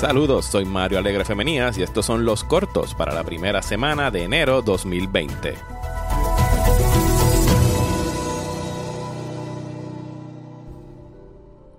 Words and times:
Saludos, 0.00 0.46
soy 0.46 0.64
Mario 0.64 0.98
Alegre 0.98 1.26
Femenías 1.26 1.76
y 1.76 1.82
estos 1.82 2.06
son 2.06 2.24
los 2.24 2.42
cortos 2.42 2.94
para 2.94 3.12
la 3.12 3.22
primera 3.22 3.60
semana 3.60 4.10
de 4.10 4.22
enero 4.22 4.62
2020. 4.62 5.52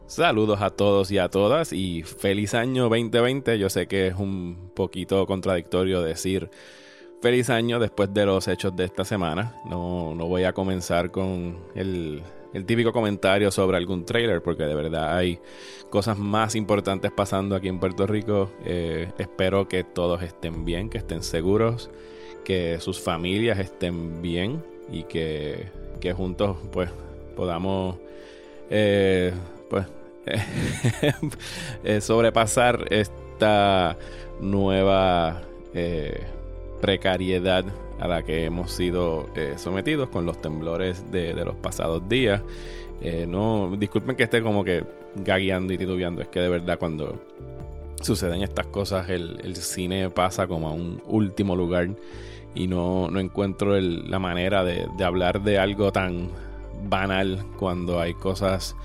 Saludos 0.06 0.62
a 0.62 0.70
todos 0.70 1.10
y 1.10 1.18
a 1.18 1.30
todas 1.30 1.74
y 1.74 2.04
feliz 2.04 2.54
año 2.54 2.90
2020. 2.90 3.58
Yo 3.58 3.72
sé 3.72 3.88
que 3.88 4.10
es 4.10 4.16
un 4.16 4.70
poquito 4.76 5.26
contradictorio 5.26 6.04
decir 6.04 6.52
feliz 7.24 7.50
año 7.50 7.80
después 7.80 8.14
de 8.14 8.28
los 8.28 8.48
hechos 8.48 8.76
de 8.76 8.86
esta 8.86 9.04
semana. 9.04 9.56
No, 9.66 10.14
no 10.14 10.28
voy 10.28 10.44
a 10.44 10.54
comenzar 10.54 11.10
con 11.10 11.58
el 11.74 12.22
el 12.54 12.66
típico 12.66 12.92
comentario 12.92 13.52
sobre 13.52 13.78
algún 13.78 14.06
trailer, 14.06 14.42
porque 14.42 14.64
de 14.64 14.76
verdad 14.76 15.16
hay 15.16 15.40
cosas 15.90 16.18
más 16.18 16.56
importantes 16.56 17.12
pasando 17.12 17.56
aquí 17.56 17.68
en 17.68 17.80
Puerto 17.80 18.08
Rico. 18.08 18.52
Eh, 18.66 19.12
espero 19.18 19.68
que 19.68 19.84
todos 19.84 20.22
estén 20.22 20.66
bien, 20.66 20.90
que 20.90 20.98
estén 20.98 21.24
seguros, 21.24 21.90
que 22.44 22.80
sus 22.80 23.00
familias 23.00 23.60
estén 23.60 24.22
bien 24.22 24.64
y 24.92 25.04
que, 25.04 25.70
juntos 26.16 26.58
pues 26.72 26.90
podamos 27.36 27.98
eh, 28.70 29.32
pues 29.70 29.86
eh, 31.84 32.02
sobrepasar 32.02 32.86
esta 32.90 33.98
nueva 34.40 35.42
precariedad 36.82 37.64
a 38.00 38.08
la 38.08 38.24
que 38.24 38.46
hemos 38.46 38.72
sido 38.72 39.30
eh, 39.36 39.54
sometidos 39.58 40.10
con 40.10 40.26
los 40.26 40.42
temblores 40.42 41.12
de, 41.12 41.34
los 41.34 41.56
pasados 41.56 42.08
días. 42.10 42.42
Eh, 43.02 43.26
no, 43.28 43.76
disculpen 43.78 44.16
que 44.16 44.24
esté 44.24 44.42
como 44.42 44.64
que 44.64 44.84
gagueando 45.16 45.74
y 45.74 45.78
titubeando, 45.78 46.22
es 46.22 46.28
que 46.28 46.40
de 46.40 46.50
verdad 46.50 46.80
cuando 46.80 47.22
suceden 48.02 48.42
estas 48.42 48.68
cosas 48.68 49.10
el, 49.10 49.56
cine 49.56 50.10
pasa 50.10 50.48
como 50.48 50.68
a 50.68 50.72
un 50.72 51.02
último 51.06 51.56
lugar 51.56 51.90
y 52.56 52.68
no, 52.68 53.08
encuentro 53.20 53.80
la 53.80 54.20
manera 54.20 54.64
de, 54.64 54.88
de 54.98 55.04
hablar 55.04 55.42
de 55.42 55.60
algo 55.60 55.92
tan 55.92 56.30
banal 56.90 57.44
cuando 57.58 58.00
hay 58.00 58.14
cosas 58.14 58.76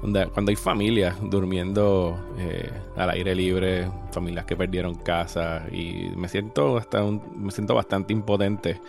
cuando 0.00 0.50
hay 0.50 0.56
familias 0.56 1.16
durmiendo 1.22 2.18
eh, 2.38 2.70
al 2.96 3.10
aire 3.10 3.34
libre, 3.34 3.90
familias 4.12 4.46
que 4.46 4.56
perdieron 4.56 4.94
casa 4.94 5.66
y 5.70 6.10
me 6.16 6.28
siento 6.28 6.78
hasta 6.78 7.02
me 7.02 7.50
siento 7.50 7.74
bastante 7.74 8.12
impotente 8.12 8.80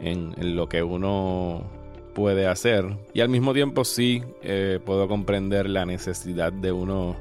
en, 0.00 0.56
lo 0.56 0.68
que 0.68 0.82
uno 0.82 1.64
puede 2.14 2.46
hacer. 2.46 2.96
Y 3.12 3.20
al 3.20 3.28
mismo 3.28 3.52
tiempo 3.52 3.84
sí 3.84 4.22
eh, 4.42 4.80
puedo 4.84 5.06
comprender 5.06 5.68
la 5.68 5.84
necesidad 5.84 6.52
de 6.52 6.72
uno 6.72 7.16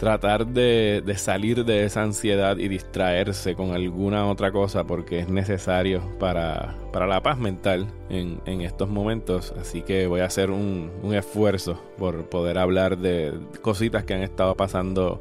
tratar 0.00 0.46
de, 0.46 1.04
salir 1.18 1.66
de 1.66 1.84
esa 1.84 2.02
ansiedad 2.02 2.56
y 2.56 2.68
distraerse 2.68 3.54
con 3.54 3.72
alguna 3.72 4.28
otra 4.28 4.50
cosa 4.50 4.84
porque 4.84 5.18
es 5.18 5.28
necesario 5.28 6.00
para, 6.18 6.74
la 6.94 7.22
paz 7.22 7.36
mental 7.36 7.86
en, 8.08 8.62
estos 8.62 8.88
momentos. 8.88 9.52
Así 9.60 9.82
que 9.82 10.06
voy 10.06 10.20
a 10.20 10.24
hacer 10.24 10.50
un, 10.50 10.90
esfuerzo 11.12 11.78
por 11.98 12.30
poder 12.30 12.56
hablar 12.56 12.96
de 12.96 13.34
cositas 13.60 14.04
que 14.04 14.14
han 14.14 14.22
estado 14.22 14.56
pasando 14.56 15.20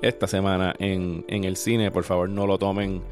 esta 0.00 0.28
semana 0.28 0.76
en, 0.78 1.24
en 1.26 1.42
el 1.42 1.56
cine. 1.56 1.90
Por 1.90 2.04
favor, 2.04 2.28
no 2.28 2.46
lo 2.46 2.56
tomen 2.56 3.02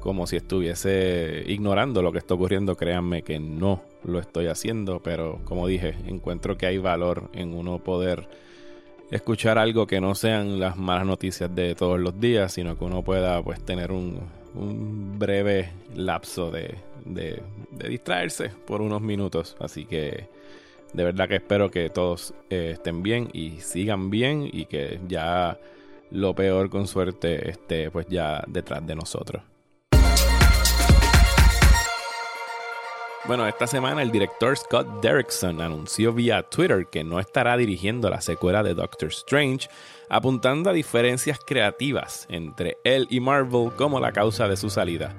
como 0.00 0.26
si 0.26 0.36
estuviese 0.36 1.42
ignorando 1.46 2.02
lo 2.02 2.12
que 2.12 2.18
está 2.18 2.34
ocurriendo. 2.34 2.76
Créanme 2.76 3.22
que 3.22 3.40
no 3.40 3.80
lo 4.04 4.18
estoy 4.18 4.48
haciendo, 4.48 5.00
pero 5.02 5.40
como 5.44 5.66
dije, 5.66 5.94
encuentro 6.06 6.58
que 6.58 6.66
hay 6.66 6.76
valor 6.76 7.30
en 7.32 7.54
uno 7.54 7.78
poder 7.78 8.28
escuchar 9.10 9.58
algo 9.58 9.86
que 9.86 10.00
no 10.00 10.14
sean 10.14 10.58
las 10.58 10.76
malas 10.76 11.06
noticias 11.06 11.54
de 11.54 11.74
todos 11.74 11.98
los 11.98 12.18
días, 12.20 12.52
sino 12.52 12.76
que 12.78 12.84
uno 12.84 13.02
pueda 13.02 13.42
pues 13.42 13.64
tener 13.64 13.92
un, 13.92 14.20
breve 15.18 15.70
lapso 15.94 16.50
de, 16.50 16.76
de, 17.04 17.42
distraerse 17.88 18.50
por 18.66 18.80
unos 18.80 19.02
minutos. 19.02 19.54
Así 19.60 19.84
que 19.84 20.28
de 20.92 21.04
verdad 21.04 21.28
que 21.28 21.36
espero 21.36 21.70
que 21.70 21.90
todos 21.90 22.32
eh, 22.48 22.70
estén 22.72 23.02
bien 23.02 23.28
y 23.32 23.60
sigan 23.60 24.08
bien 24.08 24.48
y 24.50 24.64
que 24.64 24.98
ya 25.08 25.58
lo 26.10 26.34
peor 26.34 26.70
con 26.70 26.86
suerte 26.86 27.50
esté 27.50 27.90
pues 27.90 28.06
ya 28.08 28.42
detrás 28.46 28.86
de 28.86 28.94
nosotros. 28.94 29.42
Bueno, 33.26 33.48
esta 33.48 33.66
semana 33.66 34.02
el 34.02 34.12
director 34.12 34.56
Scott 34.56 35.02
Derrickson 35.02 35.60
anunció 35.60 36.12
vía 36.12 36.44
Twitter 36.44 36.86
que 36.86 37.02
no 37.02 37.18
estará 37.18 37.56
dirigiendo 37.56 38.08
la 38.08 38.20
secuela 38.20 38.62
de 38.62 38.74
Doctor 38.74 39.08
Strange, 39.08 39.68
apuntando 40.08 40.70
a 40.70 40.72
diferencias 40.72 41.40
creativas 41.44 42.28
entre 42.30 42.78
él 42.84 43.08
y 43.10 43.18
Marvel 43.18 43.72
como 43.76 43.98
la 43.98 44.12
causa 44.12 44.46
de 44.46 44.56
su 44.56 44.70
salida. 44.70 45.12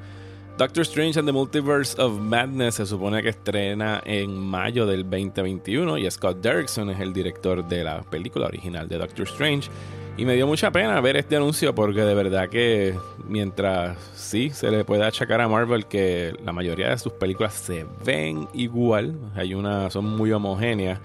Doctor 0.58 0.84
Strange 0.84 1.20
and 1.20 1.28
the 1.28 1.34
Multiverse 1.34 2.02
of 2.02 2.18
Madness 2.18 2.76
se 2.76 2.86
supone 2.86 3.22
que 3.22 3.30
estrena 3.30 4.02
en 4.06 4.40
mayo 4.40 4.86
del 4.86 5.04
2021 5.04 5.98
y 5.98 6.10
Scott 6.10 6.38
Derrickson 6.38 6.90
es 6.90 7.02
el 7.02 7.12
director 7.12 7.68
de 7.68 7.84
la 7.84 8.04
película 8.04 8.46
original 8.48 8.88
de 8.88 9.00
Doctor 9.00 9.28
Strange 9.28 9.70
y 10.18 10.26
me 10.26 10.34
dio 10.34 10.48
mucha 10.48 10.72
pena 10.72 11.00
ver 11.00 11.16
este 11.16 11.36
anuncio 11.36 11.76
porque 11.76 12.02
de 12.02 12.16
verdad 12.16 12.50
que 12.50 12.98
mientras 13.28 13.98
sí 14.16 14.50
se 14.50 14.72
le 14.72 14.84
puede 14.84 15.06
achacar 15.06 15.40
a 15.42 15.48
Marvel 15.48 15.86
que 15.86 16.34
la 16.44 16.52
mayoría 16.52 16.90
de 16.90 16.98
sus 16.98 17.14
películas 17.14 17.54
se 17.54 17.86
ven 18.04 18.48
igual, 18.54 19.16
hay 19.36 19.54
una 19.54 19.92
son 19.92 20.06
muy 20.06 20.32
homogéneas. 20.32 21.00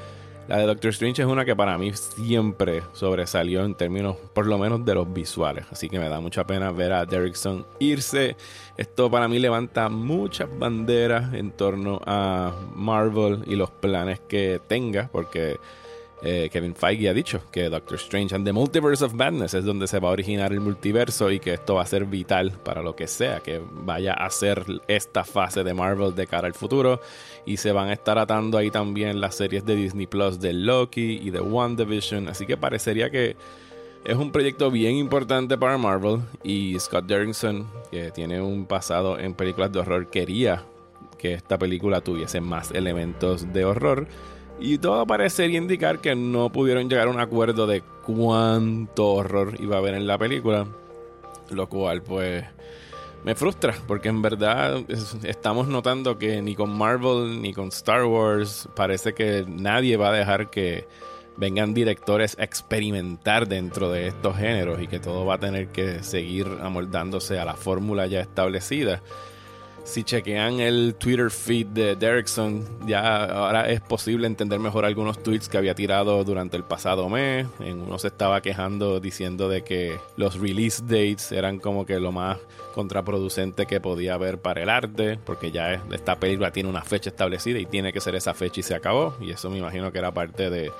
La 0.48 0.58
de 0.58 0.66
Doctor 0.66 0.90
Strange 0.90 1.22
es 1.22 1.28
una 1.28 1.44
que 1.44 1.54
para 1.54 1.78
mí 1.78 1.92
siempre 1.92 2.82
sobresalió 2.94 3.64
en 3.64 3.74
términos 3.74 4.16
por 4.34 4.46
lo 4.46 4.58
menos 4.58 4.84
de 4.84 4.94
los 4.94 5.12
visuales, 5.12 5.66
así 5.70 5.88
que 5.88 5.98
me 5.98 6.08
da 6.08 6.18
mucha 6.18 6.46
pena 6.46 6.72
ver 6.72 6.92
a 6.92 7.04
Derrickson 7.04 7.66
irse. 7.78 8.34
Esto 8.78 9.10
para 9.10 9.28
mí 9.28 9.38
levanta 9.38 9.88
muchas 9.90 10.48
banderas 10.58 11.34
en 11.34 11.52
torno 11.52 12.00
a 12.06 12.52
Marvel 12.74 13.44
y 13.46 13.56
los 13.56 13.70
planes 13.70 14.20
que 14.20 14.60
tenga, 14.66 15.08
porque 15.12 15.58
eh, 16.24 16.48
Kevin 16.52 16.76
Feige 16.76 17.08
ha 17.08 17.14
dicho 17.14 17.42
que 17.50 17.68
Doctor 17.68 17.96
Strange 17.96 18.36
and 18.36 18.44
the 18.44 18.52
Multiverse 18.52 19.04
of 19.04 19.12
Madness 19.12 19.54
es 19.54 19.64
donde 19.64 19.88
se 19.88 19.98
va 19.98 20.08
a 20.08 20.12
originar 20.12 20.52
el 20.52 20.60
multiverso 20.60 21.32
y 21.32 21.40
que 21.40 21.54
esto 21.54 21.74
va 21.74 21.82
a 21.82 21.86
ser 21.86 22.04
vital 22.04 22.52
para 22.62 22.80
lo 22.80 22.94
que 22.94 23.08
sea 23.08 23.40
que 23.40 23.60
vaya 23.70 24.12
a 24.12 24.30
ser 24.30 24.64
esta 24.86 25.24
fase 25.24 25.64
de 25.64 25.74
Marvel 25.74 26.14
de 26.14 26.28
cara 26.28 26.46
al 26.46 26.54
futuro. 26.54 27.00
Y 27.44 27.56
se 27.56 27.72
van 27.72 27.88
a 27.88 27.92
estar 27.92 28.18
atando 28.18 28.56
ahí 28.56 28.70
también 28.70 29.20
las 29.20 29.34
series 29.34 29.66
de 29.66 29.74
Disney 29.74 30.06
Plus 30.06 30.38
de 30.38 30.52
Loki 30.52 31.20
y 31.20 31.30
de 31.30 31.40
WandaVision. 31.40 32.28
Así 32.28 32.46
que 32.46 32.56
parecería 32.56 33.10
que 33.10 33.36
es 34.04 34.16
un 34.16 34.30
proyecto 34.30 34.70
bien 34.70 34.94
importante 34.94 35.58
para 35.58 35.76
Marvel. 35.76 36.20
Y 36.44 36.78
Scott 36.78 37.06
Derrickson, 37.06 37.66
que 37.90 38.12
tiene 38.12 38.40
un 38.40 38.66
pasado 38.66 39.18
en 39.18 39.34
películas 39.34 39.72
de 39.72 39.80
horror, 39.80 40.08
quería 40.08 40.64
que 41.18 41.34
esta 41.34 41.58
película 41.58 42.00
tuviese 42.00 42.40
más 42.40 42.70
elementos 42.70 43.52
de 43.52 43.64
horror. 43.64 44.06
Y 44.60 44.78
todo 44.78 45.06
parecería 45.06 45.58
indicar 45.58 45.98
que 45.98 46.14
no 46.14 46.50
pudieron 46.50 46.88
llegar 46.88 47.08
a 47.08 47.10
un 47.10 47.20
acuerdo 47.20 47.66
de 47.66 47.82
cuánto 48.04 49.14
horror 49.14 49.54
iba 49.60 49.76
a 49.76 49.78
haber 49.78 49.94
en 49.94 50.06
la 50.06 50.18
película. 50.18 50.66
Lo 51.50 51.68
cual, 51.68 52.02
pues, 52.02 52.44
me 53.24 53.34
frustra, 53.34 53.74
porque 53.86 54.08
en 54.08 54.22
verdad 54.22 54.82
estamos 55.22 55.68
notando 55.68 56.18
que 56.18 56.42
ni 56.42 56.54
con 56.54 56.76
Marvel 56.76 57.40
ni 57.40 57.52
con 57.52 57.68
Star 57.68 58.04
Wars 58.04 58.68
parece 58.74 59.14
que 59.14 59.44
nadie 59.46 59.96
va 59.96 60.08
a 60.08 60.12
dejar 60.12 60.50
que 60.50 60.86
vengan 61.36 61.72
directores 61.72 62.36
a 62.38 62.44
experimentar 62.44 63.48
dentro 63.48 63.90
de 63.90 64.08
estos 64.08 64.36
géneros 64.36 64.82
y 64.82 64.88
que 64.88 64.98
todo 64.98 65.24
va 65.24 65.34
a 65.34 65.38
tener 65.38 65.68
que 65.68 66.02
seguir 66.02 66.46
amoldándose 66.60 67.38
a 67.38 67.44
la 67.44 67.54
fórmula 67.54 68.06
ya 68.06 68.20
establecida 68.20 69.02
si 69.84 70.04
chequean 70.04 70.60
el 70.60 70.94
Twitter 70.94 71.30
feed 71.30 71.66
de 71.68 71.96
Derrickson, 71.96 72.64
ya 72.86 73.24
ahora 73.24 73.68
es 73.70 73.80
posible 73.80 74.26
entender 74.26 74.58
mejor 74.58 74.84
algunos 74.84 75.22
tweets 75.22 75.48
que 75.48 75.58
había 75.58 75.74
tirado 75.74 76.22
durante 76.24 76.56
el 76.56 76.64
pasado 76.64 77.08
mes. 77.08 77.46
En 77.60 77.80
uno 77.82 77.98
se 77.98 78.08
estaba 78.08 78.40
quejando 78.40 79.00
diciendo 79.00 79.48
de 79.48 79.62
que 79.62 79.98
los 80.16 80.38
release 80.38 80.82
dates 80.82 81.32
eran 81.32 81.58
como 81.58 81.84
que 81.84 81.98
lo 81.98 82.12
más 82.12 82.38
contraproducente 82.74 83.66
que 83.66 83.80
podía 83.80 84.14
haber 84.14 84.38
para 84.38 84.62
el 84.62 84.68
arte, 84.68 85.18
porque 85.24 85.50
ya 85.50 85.82
esta 85.92 86.16
película 86.16 86.52
tiene 86.52 86.68
una 86.68 86.82
fecha 86.82 87.10
establecida 87.10 87.58
y 87.58 87.66
tiene 87.66 87.92
que 87.92 88.00
ser 88.00 88.14
esa 88.14 88.34
fecha 88.34 88.60
y 88.60 88.62
se 88.62 88.74
acabó. 88.74 89.16
Y 89.20 89.30
eso 89.30 89.50
me 89.50 89.58
imagino 89.58 89.92
que 89.92 89.98
era 89.98 90.12
parte 90.12 90.48
de 90.48 90.70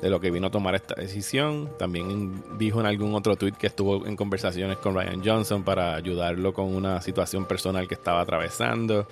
de 0.00 0.10
lo 0.10 0.20
que 0.20 0.30
vino 0.30 0.48
a 0.48 0.50
tomar 0.50 0.74
esta 0.74 0.94
decisión. 0.94 1.70
También 1.78 2.42
dijo 2.58 2.80
en 2.80 2.86
algún 2.86 3.14
otro 3.14 3.36
tweet 3.36 3.52
que 3.52 3.66
estuvo 3.66 4.06
en 4.06 4.16
conversaciones 4.16 4.78
con 4.78 4.94
Ryan 4.94 5.22
Johnson 5.24 5.62
para 5.62 5.94
ayudarlo 5.94 6.52
con 6.52 6.74
una 6.74 7.00
situación 7.00 7.46
personal 7.46 7.88
que 7.88 7.94
estaba 7.94 8.20
atravesando. 8.20 9.06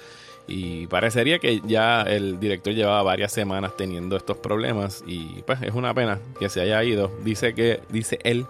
Y 0.46 0.88
parecería 0.88 1.38
que 1.38 1.60
ya 1.64 2.02
el 2.02 2.40
director 2.40 2.74
llevaba 2.74 3.02
varias 3.02 3.32
semanas 3.32 3.76
teniendo 3.76 4.16
estos 4.16 4.36
problemas 4.38 5.04
y 5.06 5.42
pues 5.46 5.62
es 5.62 5.72
una 5.72 5.94
pena 5.94 6.18
que 6.38 6.48
se 6.48 6.60
haya 6.60 6.82
ido. 6.82 7.12
Dice 7.22 7.54
que 7.54 7.80
dice 7.90 8.18
él 8.24 8.46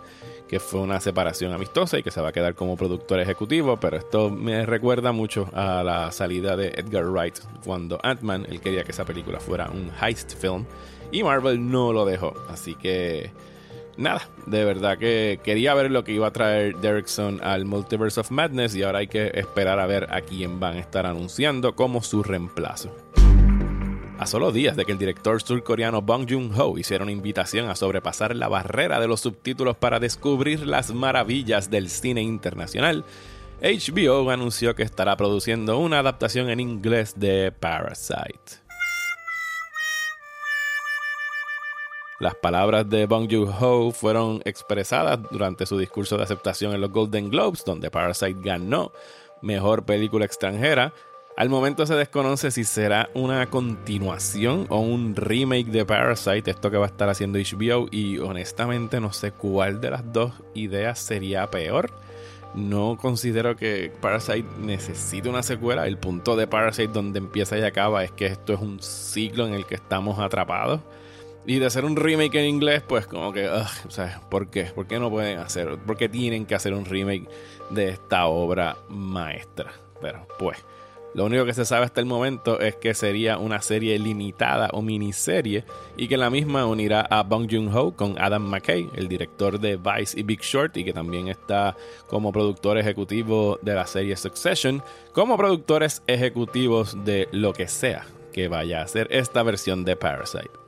que 0.49 0.61
fue 0.61 0.81
una 0.81 1.01
separación 1.01 1.53
amistosa 1.53 1.99
y 1.99 2.03
que 2.03 2.11
se 2.11 2.21
va 2.21 2.29
a 2.29 2.33
quedar 2.33 2.55
como 2.55 2.77
productor 2.77 3.21
ejecutivo, 3.21 3.79
pero 3.79 3.97
esto 3.97 4.29
me 4.29 4.67
recuerda 4.67 5.11
mucho 5.11 5.49
a 5.55 5.83
la 5.83 6.13
salida 6.13 6.57
de 6.59 6.69
Edgar 6.77 7.07
Wright 7.07 7.39
cuando 7.65 7.99
Ant-Man, 8.03 8.47
él 8.51 8.61
quería 8.61 8.85
que 8.85 8.93
esa 8.93 9.07
película 9.07 9.41
fuera 9.41 9.71
un 9.71 9.91
heist 10.03 10.37
film 10.37 10.67
y 11.13 11.23
Marvel 11.23 11.71
no 11.71 11.93
lo 11.93 12.05
dejó. 12.05 12.35
Así 12.49 12.75
que 12.75 13.31
nada, 13.97 14.29
de 14.47 14.65
verdad 14.65 14.99
que 14.99 15.39
quería 15.45 15.75
ver 15.75 15.91
lo 15.91 16.03
que 16.03 16.13
iba 16.13 16.27
a 16.27 16.33
traer 16.33 16.77
Derrickson 16.79 17.41
al 17.43 17.65
Multiverse 17.65 18.21
of 18.21 18.31
Madness 18.31 18.75
y 18.75 18.83
ahora 18.83 19.01
hay 19.01 19.07
que 19.07 19.31
esperar 19.35 19.79
a 19.79 19.87
ver 19.87 20.13
a 20.13 20.23
quién 20.23 20.59
van 20.59 20.77
a 20.77 20.81
estar 20.81 21.07
anunciando 21.07 21.77
como 21.77 22.03
su 22.03 22.23
reemplazo. 22.23 22.95
A 24.19 24.27
solo 24.27 24.53
días 24.53 24.77
de 24.77 24.85
que 24.85 24.93
el 24.93 24.99
director 24.99 25.43
surcoreano 25.43 26.01
Bong 26.01 26.31
Joon-ho 26.31 26.79
hiciera 26.79 27.03
una 27.03 27.11
invitación 27.11 27.69
a 27.69 27.75
sobrepasar 27.75 28.37
la 28.37 28.47
barrera 28.47 29.01
de 29.01 29.09
los 29.09 29.21
subtítulos 29.21 29.77
para 29.77 29.99
descubrir 29.99 30.65
las 30.65 30.95
maravillas 30.95 31.71
del 31.71 31.89
cine 31.91 32.23
internacional, 32.23 33.05
HBO 33.61 34.31
anunció 34.31 34.77
que 34.77 34.85
estará 34.85 35.17
produciendo 35.17 35.79
una 35.79 35.99
adaptación 35.99 36.51
en 36.51 36.61
inglés 36.61 37.15
de 37.17 37.51
Parasite. 37.51 38.62
Las 42.23 42.37
palabras 42.37 42.89
de 42.89 43.07
Bong 43.07 43.27
Joon-ho 43.29 43.91
fueron 43.91 44.43
expresadas 44.45 45.19
durante 45.33 45.67
su 45.67 45.77
discurso 45.77 46.17
de 46.17 46.23
aceptación 46.23 46.73
en 46.73 46.81
los 46.81 46.93
Golden 46.93 47.31
Globes, 47.31 47.65
donde 47.65 47.91
Parasite 47.91 48.39
ganó 48.41 48.93
Mejor 49.41 49.85
Película 49.85 50.25
Extranjera, 50.25 50.95
al 51.37 51.49
momento 51.49 51.85
se 51.85 51.97
desconoce 51.97 52.53
si 52.53 52.63
será 52.63 53.11
una 53.15 53.51
continuación 53.51 54.67
o 54.69 54.79
un 54.79 55.17
remake 55.17 55.73
de 55.73 55.85
Parasite, 55.85 56.49
esto 56.49 56.71
que 56.71 56.77
va 56.77 56.85
a 56.85 56.91
estar 56.91 57.09
haciendo 57.09 57.41
HBO, 57.41 57.89
y 57.91 58.19
honestamente 58.19 59.01
no 59.01 59.13
sé 59.13 59.33
cuál 59.33 59.81
de 59.81 59.91
las 59.91 60.13
dos 60.13 60.33
ideas 60.55 61.01
sería 61.01 61.51
peor. 61.51 61.91
No 62.55 62.99
considero 63.01 63.57
que 63.57 63.91
Parasite 64.01 64.47
necesite 64.61 65.29
una 65.29 65.43
secuela. 65.43 65.89
El 65.89 65.99
punto 65.99 66.37
de 66.37 66.47
Parasite 66.47 66.93
donde 66.93 67.19
empieza 67.19 67.59
y 67.59 67.63
acaba 67.63 68.05
es 68.05 68.13
que 68.13 68.27
esto 68.27 68.53
es 68.53 68.61
un 68.61 68.81
ciclo 68.81 69.45
en 69.45 69.55
el 69.55 69.67
que 69.67 69.75
estamos 69.75 70.21
atrapados. 70.21 70.83
Y 71.45 71.59
de 71.59 71.67
hacer 71.67 71.85
un 71.85 71.97
remake 71.97 72.37
en 72.37 72.47
inglés, 72.47 72.83
pues 72.87 73.07
como 73.07 73.33
que, 73.33 73.49
o 73.49 73.91
sea, 73.91 74.21
¿por 74.31 74.49
qué? 74.49 74.65
¿Por 74.65 74.87
qué 74.87 74.99
no 74.99 75.11
pueden 75.11 75.39
hacer? 75.39 75.77
¿Por 75.79 75.97
qué 75.97 76.09
tienen 76.09 76.47
que 76.47 76.55
hacer 76.55 76.73
un 76.73 76.85
remake 76.85 77.29
de 77.71 77.89
esta 77.89 78.27
obra 78.27 78.77
maestra? 78.89 79.73
Pero 80.01 80.27
pues, 80.39 80.65
lo 81.15 81.27
único 81.27 81.45
que 81.45 81.53
se 81.53 81.65
sabe 81.65 81.85
hasta 81.85 82.01
el 82.01 82.07
momento 82.07 82.61
es 82.61 82.77
que 82.77 82.95
sería 82.95 83.39
una 83.39 83.61
serie 83.61 83.99
limitada 83.99 84.71
o 84.73 84.83
miniserie 84.83 85.65
y 85.97 86.09
que 86.09 86.17
la 86.17 86.31
misma 86.31 86.65
unirá 86.65 87.03
a 87.03 87.23
Bong 87.23 87.49
Joon-ho 87.51 87.95
con 87.97 88.19
Adam 88.19 88.45
McKay, 88.45 88.89
el 88.95 89.09
director 89.09 89.61
de 89.61 89.77
Vice 89.77 90.19
y 90.19 90.23
Big 90.23 90.41
Short 90.41 90.77
y 90.77 90.85
que 90.85 90.93
también 90.93 91.29
está 91.29 91.77
como 92.07 92.33
productor 92.33 92.79
ejecutivo 92.79 93.59
de 93.63 93.75
la 93.75 93.87
serie 93.87 94.17
Succession, 94.17 94.83
como 95.13 95.37
productores 95.37 96.03
ejecutivos 96.07 97.05
de 97.05 97.29
lo 97.33 97.53
que 97.53 97.69
sea 97.69 98.07
que 98.33 98.49
vaya 98.49 98.81
a 98.81 98.89
ser 98.89 99.09
esta 99.11 99.43
versión 99.43 99.85
de 99.85 99.95
Parasite. 99.97 100.62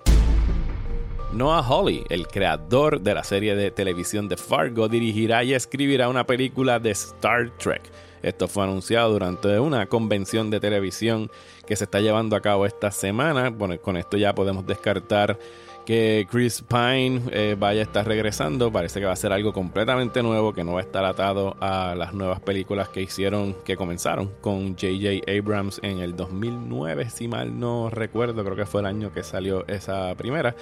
Noah 1.35 1.63
Hawley, 1.63 2.05
el 2.09 2.29
creador 2.29 3.01
de 3.01 3.15
la 3.15 3.25
serie 3.25 3.57
de 3.57 3.71
televisión 3.71 4.29
de 4.29 4.37
Fargo, 4.37 4.89
dirigirá 4.89 5.43
y 5.43 5.53
escribirá 5.53 6.09
una 6.09 6.25
película 6.25 6.79
de 6.79 6.91
Star 6.93 7.51
Trek 7.59 7.83
esto 8.25 8.49
fue 8.49 8.65
anunciado 8.65 9.13
durante 9.13 9.61
una 9.61 9.87
convención 9.87 10.51
de 10.51 10.59
televisión 10.59 11.31
que 11.67 11.77
se 11.77 11.85
está 11.85 12.01
llevando 12.01 12.37
a 12.37 12.41
cabo 12.41 12.65
esta 12.65 12.91
semana. 12.91 13.51
Bueno, 13.51 13.79
con 13.79 13.99
esto 13.99 14.17
ya 14.17 14.35
podemos 14.35 14.65
descartar 14.65 15.39
que 15.85 16.27
Chris 16.31 16.65
Pine 16.67 17.21
eh, 17.31 17.55
vaya 17.59 17.81
a 17.81 17.83
estar 17.83 18.09
regresando. 18.09 18.73
Parece 18.73 18.99
que 18.99 19.05
va 19.05 19.13
a 19.13 19.17
ser 19.17 19.31
algo 19.31 19.53
completamente 19.53 20.23
nuevo, 20.23 20.55
que 20.55 20.65
no 20.65 20.73
va 20.73 20.81
a 20.81 20.85
estar 20.85 21.05
atado 21.05 21.55
a 21.61 21.95
las 21.95 22.15
nuevas 22.15 22.41
películas 22.41 22.89
que 22.89 23.03
hicieron, 23.03 23.55
que 23.63 23.77
comenzaron 23.77 24.31
con 24.41 24.71
J.J. 24.71 25.31
Abrams 25.31 25.81
en 25.83 25.99
el 25.99 26.17
2009, 26.17 27.11
si 27.11 27.29
mal 27.29 27.61
no 27.61 27.91
recuerdo, 27.91 28.43
creo 28.43 28.57
que 28.57 28.65
fue 28.65 28.81
el 28.81 28.87
año 28.87 29.13
que 29.13 29.23
salió 29.23 29.67
esa 29.67 30.15
primera. 30.15 30.57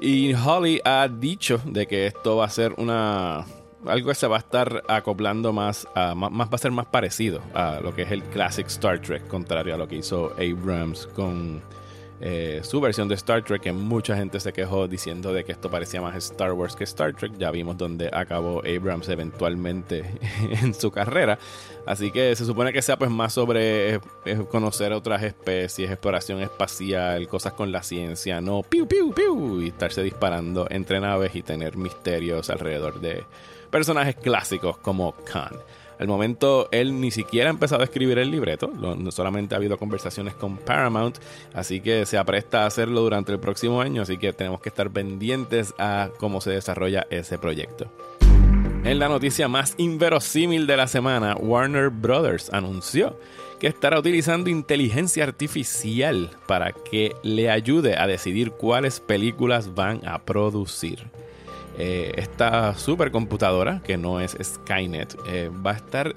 Y 0.00 0.34
Holly 0.34 0.80
ha 0.84 1.08
dicho 1.08 1.60
de 1.64 1.86
que 1.86 2.06
esto 2.06 2.36
va 2.36 2.46
a 2.46 2.50
ser 2.50 2.74
una 2.76 3.44
algo 3.86 4.08
que 4.08 4.14
se 4.14 4.26
va 4.26 4.36
a 4.36 4.38
estar 4.38 4.82
acoplando 4.88 5.52
más, 5.52 5.86
a, 5.94 6.14
más, 6.14 6.48
va 6.48 6.54
a 6.54 6.58
ser 6.58 6.72
más 6.72 6.86
parecido 6.86 7.40
a 7.54 7.80
lo 7.80 7.94
que 7.94 8.02
es 8.02 8.10
el 8.10 8.22
classic 8.22 8.66
Star 8.66 8.98
Trek, 9.00 9.26
contrario 9.28 9.74
a 9.74 9.78
lo 9.78 9.86
que 9.86 9.96
hizo 9.96 10.32
Abrams 10.38 11.06
con 11.08 11.60
eh, 12.20 12.60
su 12.62 12.80
versión 12.80 13.08
de 13.08 13.14
Star 13.16 13.44
Trek, 13.44 13.62
que 13.62 13.72
mucha 13.72 14.16
gente 14.16 14.40
se 14.40 14.52
quejó 14.52 14.86
diciendo 14.88 15.32
de 15.32 15.44
que 15.44 15.52
esto 15.52 15.70
parecía 15.70 16.00
más 16.00 16.16
Star 16.16 16.52
Wars 16.52 16.76
que 16.76 16.84
Star 16.84 17.14
Trek. 17.14 17.32
Ya 17.38 17.50
vimos 17.50 17.76
dónde 17.76 18.10
acabó 18.12 18.60
Abrams 18.60 19.08
eventualmente 19.08 20.04
en 20.62 20.74
su 20.74 20.90
carrera. 20.90 21.38
Así 21.86 22.10
que 22.10 22.34
se 22.36 22.44
supone 22.44 22.72
que 22.72 22.82
sea 22.82 22.96
pues 22.96 23.10
más 23.10 23.32
sobre 23.32 23.94
eh, 23.94 24.00
conocer 24.50 24.92
otras 24.92 25.22
especies, 25.22 25.90
exploración 25.90 26.40
espacial, 26.40 27.26
cosas 27.28 27.52
con 27.52 27.72
la 27.72 27.82
ciencia, 27.82 28.40
no 28.40 28.62
piu 28.62 28.86
piu 28.86 29.12
piu 29.12 29.60
y 29.60 29.68
estarse 29.68 30.02
disparando 30.02 30.66
entre 30.70 31.00
naves 31.00 31.34
y 31.34 31.42
tener 31.42 31.76
misterios 31.76 32.48
alrededor 32.48 33.00
de 33.00 33.24
personajes 33.70 34.16
clásicos 34.16 34.78
como 34.78 35.12
Khan. 35.24 35.56
Al 35.98 36.08
momento 36.08 36.68
él 36.72 37.00
ni 37.00 37.10
siquiera 37.10 37.48
ha 37.48 37.52
empezado 37.52 37.82
a 37.82 37.84
escribir 37.84 38.18
el 38.18 38.30
libreto, 38.30 38.68
no 38.68 39.10
solamente 39.10 39.54
ha 39.54 39.58
habido 39.58 39.78
conversaciones 39.78 40.34
con 40.34 40.56
Paramount, 40.56 41.18
así 41.52 41.80
que 41.80 42.06
se 42.06 42.18
apresta 42.18 42.62
a 42.62 42.66
hacerlo 42.66 43.00
durante 43.02 43.32
el 43.32 43.40
próximo 43.40 43.80
año, 43.80 44.02
así 44.02 44.18
que 44.18 44.32
tenemos 44.32 44.60
que 44.60 44.68
estar 44.68 44.90
pendientes 44.90 45.74
a 45.78 46.10
cómo 46.18 46.40
se 46.40 46.50
desarrolla 46.50 47.06
ese 47.10 47.38
proyecto. 47.38 47.90
En 48.84 48.98
la 48.98 49.08
noticia 49.08 49.48
más 49.48 49.74
inverosímil 49.78 50.66
de 50.66 50.76
la 50.76 50.86
semana, 50.86 51.36
Warner 51.36 51.88
Brothers 51.88 52.52
anunció 52.52 53.18
que 53.58 53.66
estará 53.66 53.98
utilizando 53.98 54.50
inteligencia 54.50 55.24
artificial 55.24 56.30
para 56.46 56.72
que 56.72 57.16
le 57.22 57.50
ayude 57.50 57.96
a 57.96 58.06
decidir 58.06 58.50
cuáles 58.50 59.00
películas 59.00 59.74
van 59.74 60.06
a 60.06 60.22
producir. 60.22 60.98
Eh, 61.76 62.12
esta 62.16 62.74
supercomputadora, 62.74 63.82
que 63.82 63.96
no 63.96 64.20
es 64.20 64.36
Skynet, 64.40 65.16
eh, 65.26 65.50
va 65.64 65.72
a 65.72 65.74
estar 65.74 66.14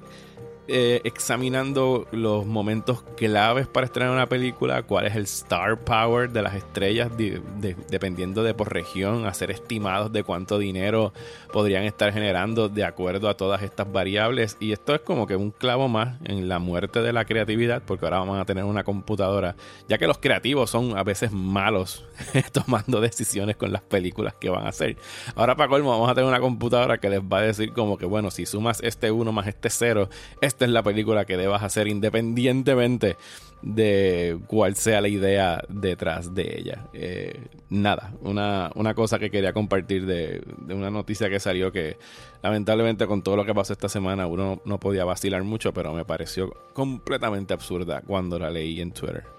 eh, 0.70 1.00
examinando 1.04 2.06
los 2.12 2.44
momentos 2.44 3.02
claves 3.16 3.66
para 3.66 3.86
estrenar 3.86 4.12
una 4.12 4.26
película, 4.26 4.82
cuál 4.82 5.06
es 5.06 5.16
el 5.16 5.24
star 5.24 5.78
power 5.80 6.30
de 6.30 6.42
las 6.42 6.54
estrellas, 6.54 7.10
dependiendo 7.16 8.42
de 8.42 8.52
por 8.52 8.70
región, 8.72 9.26
hacer 9.26 9.50
estimados 9.50 10.12
de 10.12 10.22
cuánto 10.24 10.58
dinero 10.58 11.14
podrían 11.52 11.84
estar 11.84 12.12
generando 12.12 12.68
de 12.68 12.84
acuerdo 12.84 13.30
a 13.30 13.36
todas 13.36 13.62
estas 13.62 13.90
variables. 13.90 14.58
Y 14.60 14.72
esto 14.72 14.94
es 14.94 15.00
como 15.00 15.26
que 15.26 15.36
un 15.36 15.52
clavo 15.52 15.88
más 15.88 16.18
en 16.24 16.48
la 16.48 16.58
muerte 16.58 17.00
de 17.00 17.14
la 17.14 17.24
creatividad, 17.24 17.82
porque 17.86 18.04
ahora 18.04 18.18
vamos 18.18 18.38
a 18.38 18.44
tener 18.44 18.64
una 18.64 18.84
computadora, 18.84 19.56
ya 19.88 19.96
que 19.96 20.06
los 20.06 20.18
creativos 20.18 20.68
son 20.68 20.98
a 20.98 21.02
veces 21.02 21.32
malos 21.32 22.04
tomando 22.52 23.00
decisiones 23.00 23.56
con 23.56 23.72
las 23.72 23.82
películas 23.82 24.34
que 24.38 24.50
van 24.50 24.66
a 24.66 24.68
hacer. 24.68 24.98
Ahora 25.34 25.56
para 25.56 25.70
colmo 25.70 25.90
vamos 25.90 26.10
a 26.10 26.14
tener 26.14 26.28
una 26.28 26.40
computadora 26.40 26.98
que 26.98 27.08
les 27.08 27.20
va 27.20 27.38
a 27.38 27.42
decir 27.42 27.72
como 27.72 27.96
que 27.96 28.04
bueno, 28.04 28.30
si 28.30 28.44
sumas 28.44 28.80
este 28.82 29.10
1 29.10 29.32
más 29.32 29.46
este 29.46 29.70
0, 29.70 30.10
esta 30.58 30.64
es 30.64 30.72
la 30.72 30.82
película 30.82 31.24
que 31.24 31.36
debas 31.36 31.62
hacer 31.62 31.86
independientemente 31.86 33.16
de 33.62 34.40
cuál 34.48 34.74
sea 34.74 35.00
la 35.00 35.06
idea 35.06 35.62
detrás 35.68 36.34
de 36.34 36.58
ella. 36.58 36.86
Eh, 36.94 37.46
nada, 37.70 38.12
una, 38.22 38.72
cosa 38.96 39.20
que 39.20 39.30
quería 39.30 39.52
compartir 39.52 40.04
de, 40.04 40.42
una 40.68 40.90
noticia 40.90 41.30
que 41.30 41.38
salió 41.38 41.70
que 41.70 41.96
lamentablemente 42.42 43.06
con 43.06 43.22
todo 43.22 43.36
lo 43.36 43.44
que 43.44 43.54
pasó 43.54 43.72
esta 43.72 43.88
semana 43.88 44.26
uno 44.26 44.60
no 44.64 44.80
podía 44.80 45.04
vacilar 45.04 45.44
mucho, 45.44 45.72
pero 45.72 45.94
me 45.94 46.04
pareció 46.04 46.52
completamente 46.72 47.54
absurda 47.54 48.02
cuando 48.04 48.36
la 48.40 48.50
leí 48.50 48.80
en 48.80 48.90
Twitter. 48.90 49.37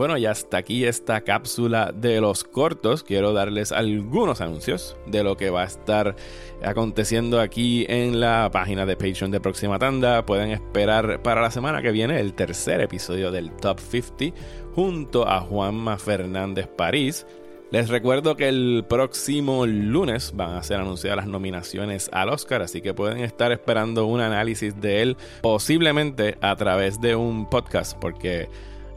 Bueno, 0.00 0.16
y 0.16 0.24
hasta 0.24 0.56
aquí 0.56 0.86
esta 0.86 1.20
cápsula 1.20 1.92
de 1.94 2.22
los 2.22 2.42
cortos. 2.42 3.02
Quiero 3.04 3.34
darles 3.34 3.70
algunos 3.70 4.40
anuncios 4.40 4.96
de 5.06 5.22
lo 5.22 5.36
que 5.36 5.50
va 5.50 5.60
a 5.60 5.66
estar 5.66 6.16
aconteciendo 6.64 7.38
aquí 7.38 7.84
en 7.86 8.18
la 8.18 8.48
página 8.50 8.86
de 8.86 8.96
Patreon 8.96 9.30
de 9.30 9.40
Próxima 9.40 9.78
Tanda. 9.78 10.24
Pueden 10.24 10.52
esperar 10.52 11.20
para 11.20 11.42
la 11.42 11.50
semana 11.50 11.82
que 11.82 11.90
viene 11.90 12.18
el 12.18 12.32
tercer 12.32 12.80
episodio 12.80 13.30
del 13.30 13.54
Top 13.56 13.78
50 13.78 14.34
junto 14.74 15.28
a 15.28 15.42
Juanma 15.42 15.98
Fernández 15.98 16.66
París. 16.66 17.26
Les 17.70 17.90
recuerdo 17.90 18.36
que 18.36 18.48
el 18.48 18.86
próximo 18.88 19.66
lunes 19.66 20.32
van 20.34 20.56
a 20.56 20.62
ser 20.62 20.78
anunciadas 20.78 21.18
las 21.18 21.26
nominaciones 21.26 22.08
al 22.10 22.30
Oscar, 22.30 22.62
así 22.62 22.80
que 22.80 22.94
pueden 22.94 23.18
estar 23.18 23.52
esperando 23.52 24.06
un 24.06 24.22
análisis 24.22 24.80
de 24.80 25.02
él, 25.02 25.18
posiblemente 25.42 26.38
a 26.40 26.56
través 26.56 27.02
de 27.02 27.16
un 27.16 27.50
podcast, 27.50 27.98
porque 27.98 28.48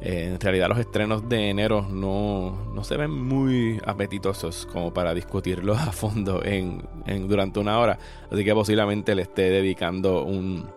eh, 0.01 0.29
en 0.33 0.39
realidad 0.39 0.67
los 0.69 0.79
estrenos 0.79 1.27
de 1.29 1.49
enero 1.49 1.87
no, 1.89 2.83
se 2.83 2.97
ven 2.97 3.11
muy 3.11 3.79
apetitosos 3.85 4.67
como 4.71 4.93
para 4.93 5.13
discutirlos 5.13 5.77
a 5.79 5.91
fondo 5.91 6.43
en, 6.43 6.83
durante 7.27 7.59
una 7.59 7.79
hora. 7.79 7.97
Así 8.31 8.43
que 8.43 8.53
posiblemente 8.53 9.15
le 9.15 9.23
esté 9.23 9.49
dedicando 9.49 10.23
un, 10.23 10.67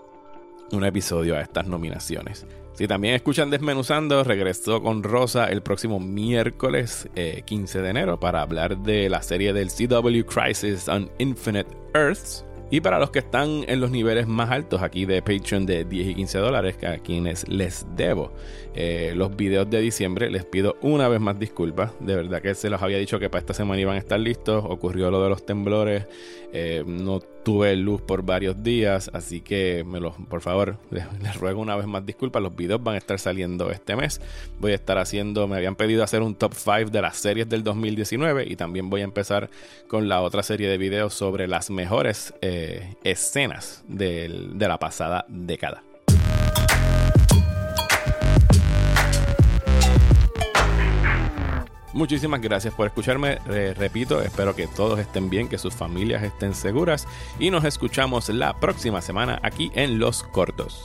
episodio 0.85 1.37
a 1.37 1.41
estas 1.41 1.67
nominaciones. 1.67 2.47
Si 2.75 2.87
también 2.87 3.15
escuchan 3.15 3.51
Desmenuzando, 3.51 4.23
regresó 4.23 4.83
con 4.83 5.03
Rosa 5.03 5.47
el 5.47 5.63
próximo 5.63 5.99
miércoles 5.99 7.09
15 7.47 7.79
eh, 7.79 7.83
de 7.83 7.89
enero 7.89 8.21
para 8.21 8.43
hablar 8.43 8.77
de 8.79 9.09
la 9.09 9.23
serie 9.23 9.53
del 9.53 9.71
CW 9.71 10.27
Crisis 10.27 10.87
on 10.89 11.11
Infinite 11.19 11.71
Earths 11.95 12.46
Y 12.69 12.81
para 12.81 12.99
los 12.99 13.11
que 13.11 13.21
están 13.21 13.65
en 13.69 13.81
los 13.81 13.93
niveles 13.93 14.27
más 14.27 14.51
altos 14.51 14.83
aquí 14.83 15.07
de 15.07 15.23
Patreon 15.23 15.67
de 15.67 15.85
10 15.85 16.09
y 16.09 16.15
15 16.17 16.39
dólares, 16.39 16.77
a 16.85 16.99
quienes 16.99 17.49
les 17.49 17.87
debo 17.95 18.33
eh, 18.75 19.13
los 19.15 19.37
videos 19.37 19.71
de 19.71 19.81
diciembre, 19.81 20.31
les 20.31 20.45
pido 20.45 20.77
una 20.83 21.09
vez 21.09 21.21
más 21.21 21.39
disculpas. 21.39 21.93
De 22.01 22.17
verdad 22.17 22.43
que 22.43 22.55
se 22.57 22.69
los 22.69 22.83
había 22.83 22.99
dicho 22.99 23.21
que 23.21 23.31
para 23.31 23.41
esta 23.41 23.55
semana 23.55 23.81
iban 23.81 23.95
a 23.95 23.99
estar 23.99 24.19
listos. 24.19 24.65
Ocurrió 24.67 25.13
lo 25.13 25.23
de 25.23 25.29
los 25.29 25.47
temblores. 25.47 26.07
Eh, 26.53 26.83
no 26.85 27.21
tuve 27.47 27.77
luz 27.77 28.03
por 28.03 28.25
varios 28.25 28.61
días, 28.65 29.09
así 29.15 29.41
que 29.41 29.85
me 29.87 30.01
por 30.01 30.41
favor, 30.41 30.79
les, 30.91 31.37
ruego 31.37 31.61
una 31.61 31.77
vez 31.77 31.87
más 31.87 32.05
disculpas. 32.05 32.43
Los 32.43 32.57
videos 32.57 32.83
van 32.83 32.97
a 32.97 32.99
estar 32.99 33.21
saliendo 33.21 33.71
este 33.71 33.95
mes. 33.95 34.21
Voy 34.59 34.73
a 34.73 34.75
estar 34.75 34.99
haciendo, 34.99 35.47
me 35.47 35.55
habían 35.55 35.77
pedido 35.77 36.03
hacer 36.03 36.23
un 36.23 36.35
top 36.35 36.55
5 36.55 36.91
de 36.91 37.01
las 37.01 37.19
series 37.19 37.49
del 37.49 37.63
2019 37.63 38.47
y 38.49 38.57
también 38.57 38.91
voy 38.91 39.03
a 39.03 39.05
empezar 39.05 39.49
con 39.87 40.09
la 40.09 40.23
otra 40.23 40.43
serie 40.43 40.69
de 40.69 40.77
videos 40.77 41.15
sobre 41.15 41.47
las 41.47 41.71
mejores 41.71 42.35
eh, 42.43 42.97
escenas 43.05 43.85
de 43.87 44.27
la 44.59 44.79
pasada 44.81 45.25
década. 45.29 45.86
Muchísimas 51.97 52.43
gracias 52.43 52.75
por 52.75 52.87
escucharme. 52.87 53.37
repito, 53.75 54.21
espero 54.21 54.55
que 54.55 54.67
todos 54.67 54.99
estén 54.99 55.31
bien, 55.31 55.49
que 55.49 55.57
sus 55.57 55.75
familias 55.75 56.23
estén 56.23 56.55
seguras 56.55 57.09
y 57.39 57.51
nos 57.51 57.65
escuchamos 57.65 58.29
la 58.29 58.61
próxima 58.61 59.01
semana 59.01 59.41
aquí 59.43 59.73
en 59.75 59.99
Los 59.99 60.23
Cortos. 60.23 60.85